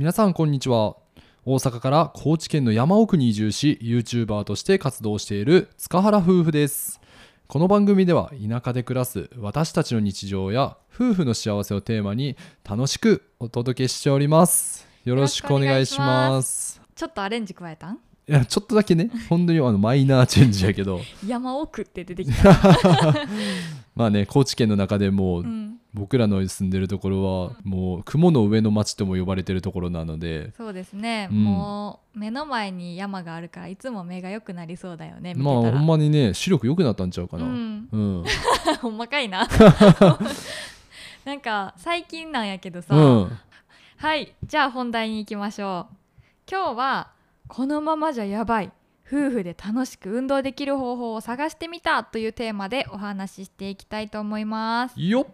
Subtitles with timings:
[0.00, 0.96] 皆さんこんにちは。
[1.44, 7.02] 大阪から高知県の山奥に移住し YouTuber として活動している塚原夫婦です。
[7.48, 12.34] この番組では田舎で暮らす私たちの日常や夫婦の幸せをテーマに
[12.66, 14.88] 楽しくお届けしております。
[15.04, 16.80] よろしくお願いします。
[16.94, 17.96] ちょっとアレンジ加えたん？
[17.96, 17.98] い
[18.32, 19.10] やちょっとだけね。
[19.28, 21.02] 本当にあのマイナーチェンジやけど。
[21.26, 22.56] 山奥って出てきた、
[23.94, 31.44] まあね高知県の中でもうん、僕らの住んでるところはもう雲の上の町とも呼ばれてるところなのでそうですね、うん。
[31.44, 37.44] もう目の前に山があるからいつも目が良くなりそうだよねまあほんまにね視力良くなったんちゃうかな。
[37.44, 38.24] うん、うん。
[38.80, 39.48] ほんまかいな。
[41.24, 43.38] なんか最近なんやけどさ、うん。
[43.96, 45.96] はいじゃあ本題に行きましょう。
[46.50, 47.10] 今日は
[47.48, 48.72] このままじゃやばい。
[49.10, 54.94] 夫婦で楽しく運動できる方法を探してみたというテーマでお話ししていきたいと思います。
[54.96, 55.26] よっ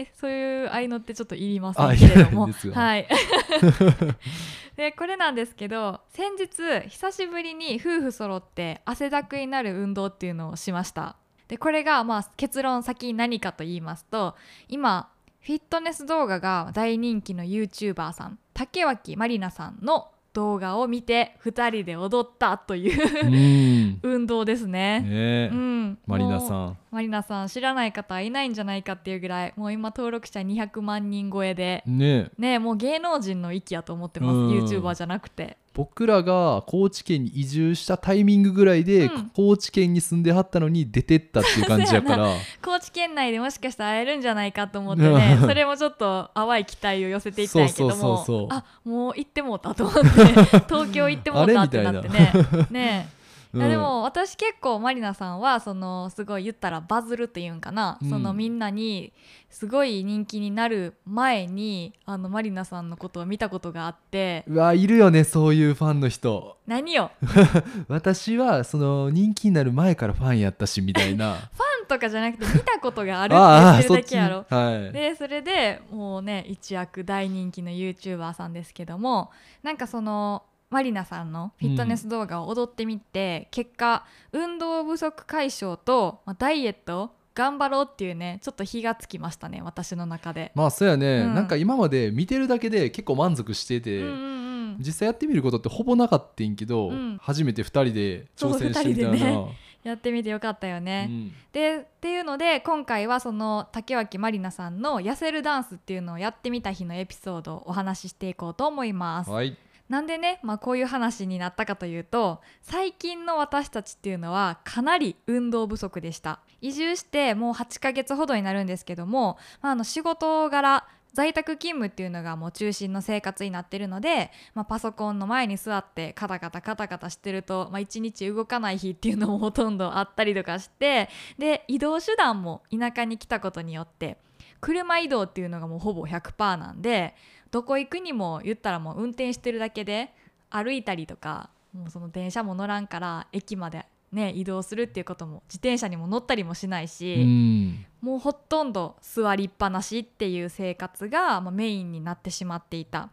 [0.00, 2.48] えそういう合いのってちょっといりませあんけれども。
[2.72, 3.08] はい。
[4.76, 11.16] でこれなんですけど先日久しぶりに夫婦揃って汗だくになる運動っていうのをしました。
[11.48, 14.36] でこれがまあ結論先に何かと言いますと
[14.68, 23.98] 今フィットネス動画が大人気の YouTuber さん竹脇まりなさんの動画を見て2人で踊ったといううん。
[24.02, 25.00] 運動ですね。
[25.00, 25.06] ね。
[25.10, 26.76] えうん、マリナさん。
[26.90, 32.04] マリナさん知らない方いないんじゃないかっていうぐらいもう今登録者200万人超えでね。
[32.06, 34.34] えねもう芸能人の域やと思ってます。
[34.34, 34.64] うん。
[34.64, 39.30] YouTuber じゃなくて僕らが高知県に移住したタイミングぐらいで、うん。
[39.34, 42.28] 高知県に住んではったのに出てったっていう感じやから。
[42.60, 45.38] 高知県内でもしかしたら会えるんじゃないかと思ってね。
[45.40, 47.92] それもちょっと淡い期待を寄せていったんやけども。
[47.92, 48.48] そうそうそうそう。
[48.50, 50.08] あもう行ってもうたと思って。
[50.68, 52.32] 東京行ってもうたってなってね。
[52.70, 53.19] ね
[53.52, 58.08] いやでも私結構マリナさんはそのすごい言ったらバズるっていうんかな、うん。
[58.08, 59.12] そのみんなに
[59.48, 64.44] すごい人気になる前にあのマリナさんのことを見たことがあって。
[64.46, 66.58] うわいるよねそういうファンの人。
[66.66, 67.10] 何よ？
[67.88, 71.34] 私はその人気になる前からファンやったしみたいな。
[71.34, 74.46] ファンとかじゃなくて見たことがあるって言ってだけやろ。
[74.48, 74.92] はい。
[74.92, 79.32] でそれでもうね一躍大人気の YouTuber さんですけども
[79.64, 90.52] なんかそのマリナさんのフィットネス動画を踊ってみて、結果運動不足解消と、まあ、ダイエット頑張ろうっていうねちょっと火がつきましたね私の中で。
[90.54, 91.34] まあそうやね、うん。
[91.34, 94.40] なんか今まで見てるだけで結構満足してて、うんうんうん
[94.78, 97.18] 実際やってみることってほぼなかったんけど、うん。
[97.20, 99.58] 初めて2人で挑戦してみたいな、ね。
[99.82, 101.08] やってみてよかったよね。
[101.10, 101.32] うん。
[101.52, 109.30] でっていうので今回はその竹脇まりなさんの「痩せるダンス」っていうのをやってみた日のエピソードをお話ししていこうと思います。
[109.30, 109.56] はい
[109.90, 116.38] なんでね、まあ、こういう話になったかというと最近の私たちっていうのはかなり運動不足でした。
[116.60, 134.18] 移住してもう8ヶ月ほどになるんですけども、まあ、あの仕事柄在宅勤務っていうのがもう中心の生活になってるので、まあ、パソコンの前に座ってカタカタカタカタしてると、まあ、一日動かない日っていうのもほとんどあったりとかしてで移動手段も田舎に来たことによって
[134.60, 137.14] 車移動っていうのがもうほぼ100%なんで
[137.50, 140.12] どこ行くにも言ったらもう運転してるだけで
[140.50, 153.10] 歩いたりとかもうその電車も乗らんから駅までね移動するっていうことも自転車にも乗ったりもしないし、うんもうほとんど座りっぱなしっていう生活が、まあ、メインになってしまっていた。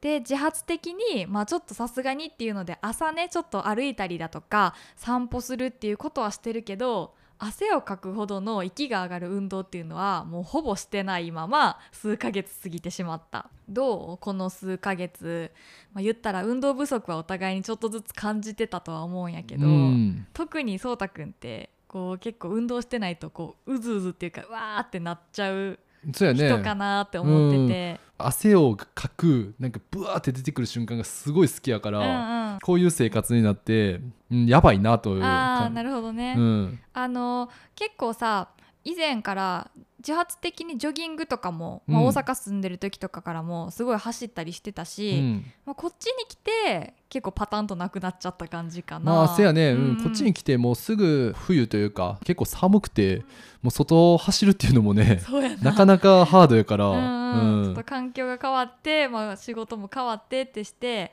[0.00, 13.50] で自発的に、まあ、ちょっとさすがにっていうので朝ねちょっと歩いたりだとか散歩するっていうことはしてるけど汗をかくほどの息が上がる運動っていうのはもうほぼしてないまま数ヶ月過ぎてしまった。
[13.68, 15.50] どうこの数ヶ月、
[15.92, 20.26] まあ、言ったら運動不足はお互いにちょっとずつ感じてたとは思うんやけど、うん。
[20.32, 25.78] 特にそうたくんってこう結構運動してないとこううずうずっていうかわーってなっちゃう
[26.14, 34.00] そうや人かねなって思ってて、汗をかくなんかブワーって出てくる瞬間がすごい好きやから、うんうんこういう生活になって、
[34.30, 36.80] うん、やばいなというかあーなるほどね、うん。
[36.92, 38.48] あの結構さ
[38.84, 45.44] 以前から自発的にジョギングとかも、まあ、うん大阪住んでる時とかからもすごい走ったりしてたうし、ん。
[45.64, 49.12] まあ、こっちに来て結構パターンとなくなっちゃった感じかな。
[49.12, 49.78] まあせやね、うん。
[49.78, 49.88] うん。
[49.88, 53.24] うんこっちに来てもうすぐ冬というか結構寒くて
[53.60, 55.20] もう外を走るっていうのもね
[55.60, 55.72] な。
[55.72, 57.58] なかなかハードやから、うんうん。
[57.58, 57.64] うん。
[57.64, 61.12] ちょっと環境が変わって、まあ、仕事も変わってってして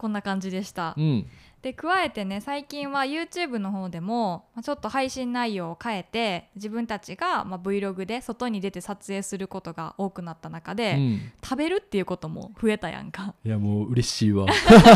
[0.00, 0.94] こんな感じでした。
[0.96, 1.26] うん。
[1.60, 11.32] で加えてね最近は YouTube の方でもまあちょっと配信内容を変えて自分たちがまあ Vlog で外に出て撮影することが多くなった中で、うん。
[11.44, 13.34] 食べるっていうことも増えたやんか。
[13.44, 14.46] いやもう嬉しいわ、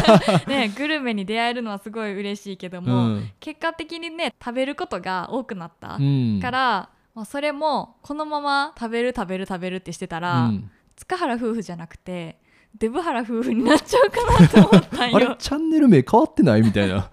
[0.49, 3.31] ねグルメに出会えるのはすごい嬉しいけどうも、ん。
[3.41, 10.71] 結果的にね食べることが多くなった、うん、から、まあ、それもこのまま食べる食べる食べるってしてたら、うん。
[10.97, 12.39] 塚原夫婦じゃなくて
[12.79, 17.09] デブハラ夫婦になっちゃうかなと思ったんあれよチャンネル名変わってないみたいな。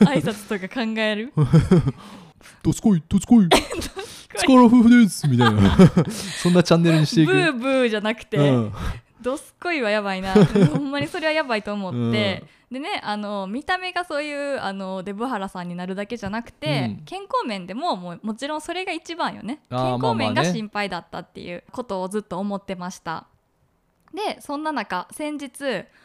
[0.00, 1.32] 挨拶とか考える
[2.62, 3.48] 「どすこいどすこい。
[3.48, 5.76] 塚原 夫婦です」みたいな。
[6.10, 7.32] そんなチャンネルにしていく。
[7.32, 8.72] ブーブーじゃなくて、うん。
[9.20, 10.34] どすこいはやばいな。
[10.34, 17.04] ほんまにそれはやばいと思って、でねあの見た目がそういうあのデブハラさんになるだけじゃなくて、うん。
[17.04, 19.62] 健康面でももうもちろんそれが一番よね。
[19.68, 23.26] 健康面が心配だったっていうことをずっと思ってました。
[24.14, 25.62] でそんな中先日、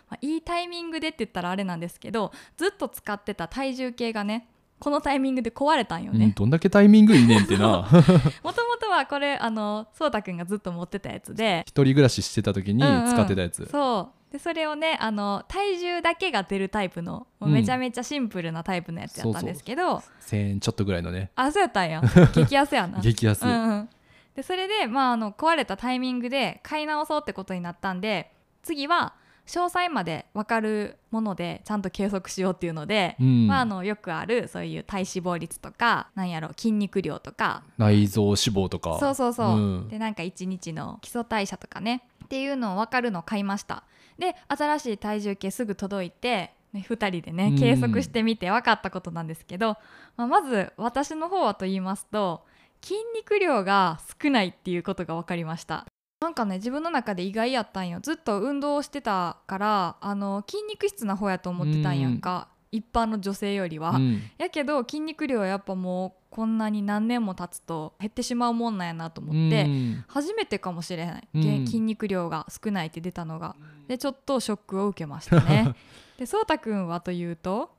[0.09, 4.47] まあいいタイミングでって言ったらあれなんですけどずっと使ってた体重計がね
[4.79, 6.33] このタイミングで壊れたんようんね。
[6.35, 7.87] どんだけタイミングいいねんってな。
[8.43, 11.63] もともとはこれあのそうたくんがずっと持ってたやつで。
[11.65, 13.11] 一人暮らししてた時にうんうん。
[13.11, 14.31] 使ってたやつ、そう。
[14.31, 21.31] でそれをねあの体重だけが出るタイプのもうめちゃめちゃシンプルなタイプのやつやったんですけど、1000円ちょっとぐらいのね。
[21.35, 22.01] あそうやったんや。
[22.35, 22.99] 激安やな。
[22.99, 23.89] 激安、うんうん、
[24.37, 28.31] でそれで、まあ、あの壊れたタイミングで買い直そうってことになったんで
[28.61, 29.15] 次は
[29.47, 33.47] 詳細まで分かるものでちゃんと計測しようっていうので、うん。
[33.47, 38.99] まあ、あのよくあるそういう体脂肪率とかなんやろ筋肉量とか内臓脂肪とか。
[38.99, 39.87] そうそうそう、ん。
[39.87, 43.83] でなんか1日の基礎代謝とかねっていうのを分かるのを買いました。
[44.19, 47.57] で新しい体重計すぐ届いて、ね、2人でねうん。
[47.57, 49.77] 計測してみて分かったことなんですけど、
[50.17, 52.43] まあ、まず私の方はと言いますと
[52.81, 55.85] 筋肉量が少ないっていうことが分かりました。
[56.19, 57.99] なんかね自分の中で意外やったんよ。
[58.01, 64.21] ずっと運動をしてたからあの筋肉質な方やと思ってたんやんか、一般の女性よりは、うん。
[64.37, 70.05] やけど筋肉量はやっぱもうこんなに何年も経つと減ってしまうもんなんやなと思って、うん。
[70.07, 73.55] 初めてかもしれない、筋肉量が少ないって出たのが。
[73.87, 75.75] でちょっとショックを受けましたね。
[76.17, 77.76] でそうたくんはというと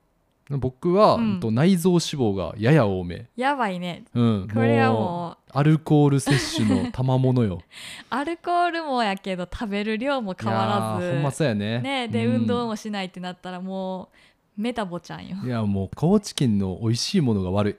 [0.57, 1.33] 僕は、うん。
[1.33, 4.03] うんと内臓脂肪がやや多め、やばいね。
[4.13, 7.61] うん、これはもうアルコール摂取の賜物よ。
[8.09, 11.13] アルコールもやけど食べる量も変わらず。
[11.13, 11.79] ほんまそうやね。
[11.79, 12.35] ねで、うん。
[12.37, 14.07] 運動もしないってなったらもう
[14.59, 15.37] メタボちゃんよ。
[15.45, 17.75] いやもう高知県の美味しいものが悪い。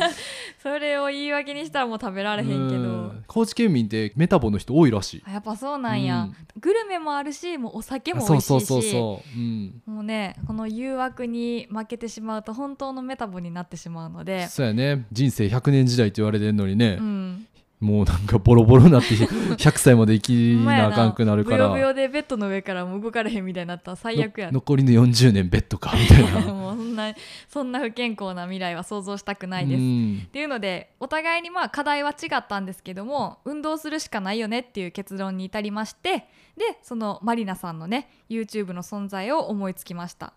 [0.62, 2.82] それを言い訳にしたらもう食べられへんけど。
[2.82, 3.24] うん。
[3.26, 5.22] 高知県民ってメタボの人多いらしい。
[5.26, 6.26] あやっぱそうなんや、
[6.58, 8.66] グルメもあるしもうお酒も美そう味しいし。
[8.66, 9.42] そうそうそう、う。
[9.42, 15.04] ん、もうねこの誘惑に負けてしまうと本当のメタボになってしまうので、そうやね。
[15.12, 16.96] 人生100年時代って言われてんのにね。
[16.98, 17.46] う、ん、
[17.80, 19.08] もうなんかボロボロになって
[19.56, 21.56] 100歳まで生きなあかんくなるから。
[21.56, 24.46] ブヨブヨでベッドの上からもう動かれへんみたいになったら最悪や。
[24.46, 26.40] の残りの40年ベッドかみたいな。
[26.52, 27.14] もうそんな
[27.48, 29.78] そんな不健康な未来は想像したくないです。
[29.78, 30.22] うん。
[30.24, 40.32] っていうのでお互いにまあ課題は違ったんですけども運動するしかないよねっていう結論に至りましてでそのマリナさんのね YouTube の存在を思いつきました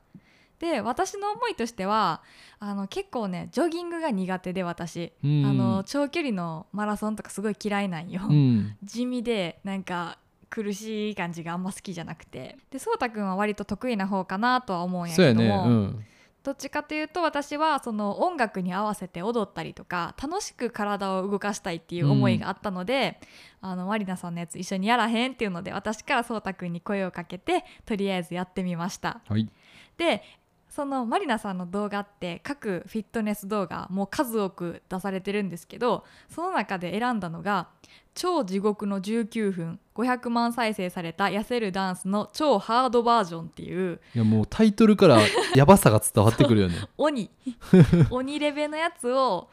[0.60, 2.22] で私の思いとしては
[2.60, 5.46] あの結構ねジョギングが苦手で私、うん。
[5.46, 8.78] あの長距離のマラソンとかすごい嫌いなんよ、うん。
[8.84, 10.20] 地味でなんか
[10.50, 12.58] 苦しい感じがあんま好きじゃなくて。
[12.72, 15.50] でそうたくんは割と得意な方かなとは思うんやけども、ね。
[15.50, 16.06] うん。
[16.42, 23.20] どっちかというと私はその音楽に合わせて踊ったりとか楽しく体を動かしたいっていう思いがあったので、
[23.62, 29.22] あのマリナさんのやつ一緒にやらへんっていうので私からそうたくんに声をかけてとりあえずやってみました。
[29.28, 29.50] はい。
[29.98, 30.24] で
[30.70, 37.70] そのマリナさんの動画って各フィットネス動画もう数多く出されてるんですけどその中で選んだのが
[38.14, 45.20] 超地獄の19分500万再生された痩せるダンスの超ハードバージョンっていういやもうタイトルから
[45.56, 46.76] やばさが伝わってくるよね。
[46.98, 47.30] 鬼。
[48.12, 49.50] 鬼レベのやつを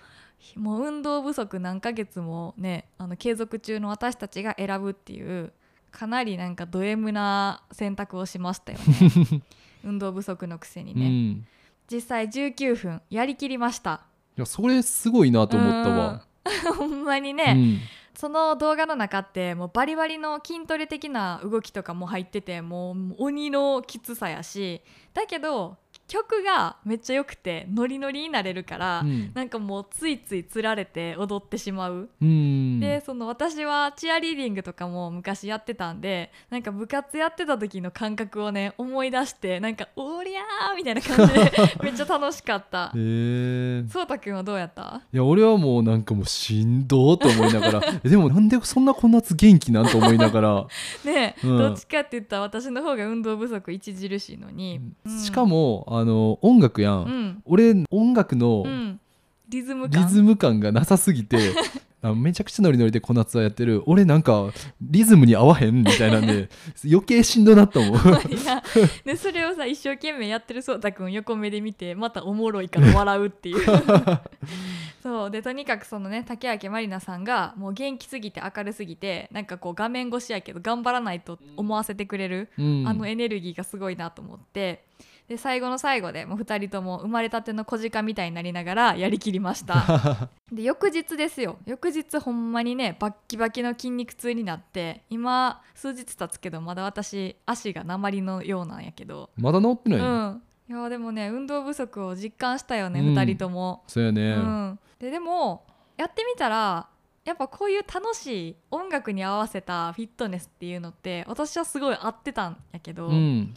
[0.55, 5.53] もう運動不足何ヶ月もねあの継続中の私たちが選ぶっていう
[5.91, 9.43] かなりなんかド M な選択をしましたよね
[9.87, 11.47] 運動不足のくせにうね、ん。
[11.91, 14.03] 実際19分やりきりました。
[14.37, 16.27] いやそれすごいなと思ったわ。
[16.45, 16.75] うん。
[16.75, 17.81] ほんまにうね、ん。
[18.15, 24.81] その動画の中ってもうバリバリの筋トレ的な動きとかも入っててもう鬼のきつさやし。
[25.15, 25.77] だけど
[26.09, 29.31] 曲がめっちゃ良くてノリノリになれるから、うん。
[29.35, 32.81] なんかもうついついつられて踊ってしまう、うん。
[32.81, 42.87] でその私はチアリーディングとかも昔やってたんでなんか部活やってた時の感覚をね思い出してなんか「おりゃー!」みたいな感じで めっちゃ楽しかった。
[42.87, 45.03] へえそうたくんはどうやった？
[45.13, 50.67] いや俺はもうなんかもうしんどーと思いながら えでもなんでそんなこんなやつ元気なんと思いながら。
[51.05, 51.59] ねえ、うん。
[51.59, 55.19] どっちかって言ったら私の方が運動不足著しいのに、うん。
[55.19, 59.01] しかもあの音楽やん、うん、俺音楽のうん、
[59.49, 61.37] リズムリ感がなさすぎて
[62.03, 63.83] あめちゃくちゃノリノリで小夏はやってる。
[63.87, 66.49] 俺なんかリズムに合わへんみたいなんで
[66.85, 68.63] 余計しんどなと思ういや
[69.05, 73.65] でそれをさ一生懸命やってるそうたくん横目で見てまたおもろいから笑うっていう。
[75.03, 75.31] そう。
[75.31, 82.85] でとにかくそのね竹明まりなさんがもう元気すぎて明るすぎてなんかこう画面越しやけど頑張らないと思わせてくれる、うん。
[82.87, 84.85] あのエネルギーがすごいなと思って
[85.29, 90.29] で最後の最後でもう2人とも生まれたての小鹿みたいになりながらやりきりました。
[90.53, 91.59] で翌日ですよ。
[91.67, 99.31] 翌日ほんまにねバッキバキの筋肉痛になって今数日経つけどまだ私足が鉛のようなんやけど。
[99.37, 100.43] まだ治ってない、うん。
[100.69, 103.15] いやでもね運動不足を実感したよね、うん。
[103.15, 105.65] 2人とも、そうやね、うん、ででも
[105.97, 106.89] やってみたら
[107.25, 113.55] やっぱこういう楽しい音楽に合わせたフィットネスっていうのって私はすごい合ってたんやけど、うん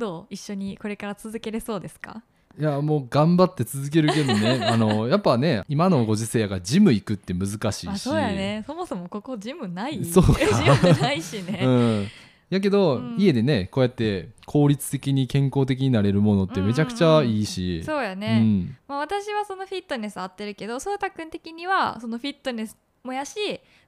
[0.00, 0.26] どう？
[0.30, 2.24] 一緒にこれから続けれそうですか？
[2.58, 4.60] いやもう頑張って続けるけどね。
[4.66, 7.88] あのやっぱね今のご時世やからジム行くって難しいし。
[7.88, 8.64] あそうやね。
[8.66, 10.04] そもそもここジムない。
[10.04, 10.32] そうか。
[10.42, 12.08] ジムないしね、うん、
[12.50, 13.16] やけど、うん。
[13.18, 18.76] 家でねこうやって効率的に健康的になれるものってめちゃくちゃいいし、そうやうね、ん。
[18.88, 23.38] まあ、私はそのフィットネス合ってるけどそうたくん的にはそのフィットネスもやし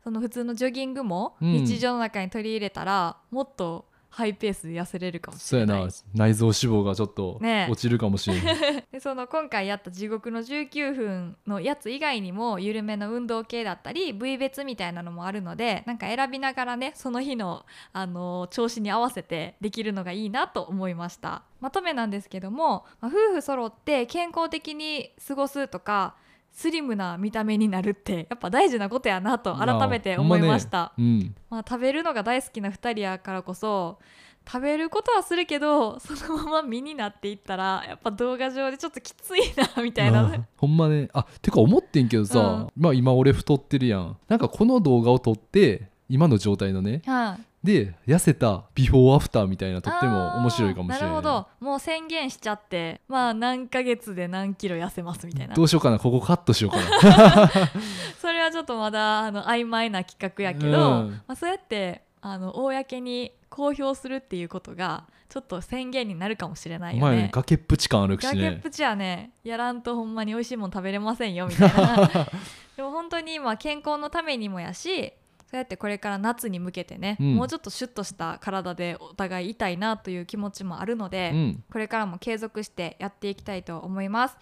[0.04, 1.52] その普通のジョギングもうん。
[1.64, 5.78] 日常の中に取り入れたら、もっとハイペースで痩せれるかもしそうやれな。
[5.81, 7.66] いな内臓脂肪がちょっとね。
[7.71, 17.64] 落ちるかもしれない、 でその今回やった地獄の19分のやつ以外にも緩めの運動系だったり部位別みたいなのもあるのでなんか選びながらねその日の、
[17.95, 21.42] あの調子に合わせてできるのがいいなと思いました。
[21.61, 26.16] まとめなんですけども、まあ夫婦揃って健康的に過ごすとか
[26.52, 33.99] スリムな見た目になるって やっぱ大事なことやなと改めて思いました、うん、まあ、食べるのが大好きな2人やからこそ
[34.47, 40.35] 食べることはするけどそのまま身になっていったらやっぱ動画上でちょっときついなみたいな。
[40.35, 41.09] あほんまね。
[41.12, 42.68] あてか思ってんけどさ、うん。
[42.76, 44.16] まあ今俺太ってるやん。
[44.26, 51.47] なんかこの動画を撮って今の状態のねはいで痩せたビフォーアフターみたいなとっても面白いかもしれないなるほど。
[51.61, 55.54] もう宣言しちゃってまあ何ヶ月で何キロ痩せますみたいな。
[55.54, 55.99] どうしようかな。
[55.99, 57.49] ここカットしようかな。
[58.21, 61.11] それはちょっとまだあの曖昧な企画やけど、うん。
[61.26, 67.16] まあ、そうやってあの公に公表するっていうことがちょっと宣言になるかもしれないお前ね。
[67.16, 67.31] よね。
[67.33, 68.42] 崖っぷち感あるしね。
[68.42, 72.11] 崖っぷちはねやらんとほんまに美味しいもん食べれませんよみたいな。
[72.76, 75.12] でも本当に今健康のためにもやし
[75.52, 84.38] そうやってこれから夏に向けてね、うんもうちょっとシュッとした体でお互いいたいなという気持ちもあるので、うんこれからも継続してやっていきたいと思います。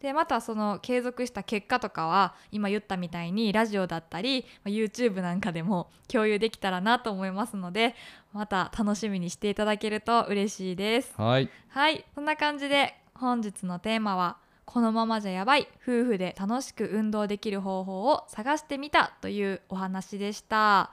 [0.00, 7.96] でまたその継続した結果とかは今言ったみたいにラジオだったりまあ YouTube なんかでも共有できたらなと思いますので
[8.32, 11.12] また楽しみにしていただけると嬉しいです。
[11.16, 20.90] はいはいそんな感じで本日のテーマは「このままじゃやばい夫婦で楽しく運動できる方法を探してみた」というお話でした。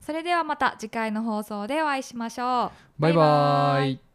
[0.00, 2.66] それではまた次回の放送でお会いしましょ
[2.98, 3.02] う。
[3.02, 4.05] バイバーイ